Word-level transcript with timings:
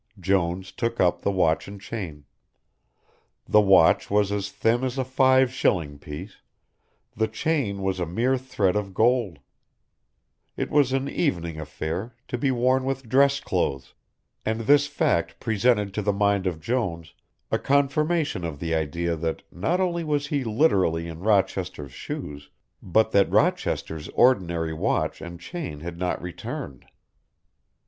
Jones 0.19 0.71
took 0.71 0.99
up 0.99 1.21
the 1.21 1.29
watch 1.29 1.67
and 1.67 1.79
chain. 1.79 2.25
The 3.47 3.61
watch 3.61 4.09
was 4.09 4.31
as 4.31 4.49
thin 4.49 4.83
as 4.83 4.97
a 4.97 5.05
five 5.05 5.53
shilling 5.53 5.99
piece, 5.99 6.41
the 7.15 7.27
chain 7.27 7.83
was 7.83 7.99
a 7.99 8.07
mere 8.07 8.35
thread 8.35 8.75
of 8.75 8.95
gold. 8.95 9.37
It 10.57 10.71
was 10.71 10.91
an 10.91 11.07
evening 11.07 11.59
affair, 11.59 12.15
to 12.29 12.37
be 12.39 12.49
worn 12.49 12.83
with 12.83 13.07
dress 13.07 13.39
clothes, 13.39 13.93
and 14.43 14.61
this 14.61 14.87
fact 14.87 15.39
presented 15.39 15.93
to 15.93 16.01
the 16.01 16.11
mind 16.13 16.47
of 16.47 16.59
Jones 16.59 17.13
a 17.51 17.59
confirmation 17.59 18.43
of 18.43 18.57
the 18.59 18.73
idea 18.73 19.15
that, 19.15 19.43
not 19.51 19.79
only 19.79 20.03
was 20.03 20.25
he 20.25 20.43
literally 20.43 21.07
in 21.07 21.19
Rochester's 21.19 21.93
shoes, 21.93 22.49
but 22.81 23.11
that 23.11 23.29
Rochester's 23.29 24.09
ordinary 24.15 24.73
watch 24.73 25.21
and 25.21 25.39
chain 25.39 25.81
had 25.81 25.99
not 25.99 26.19
returned. 26.23 26.87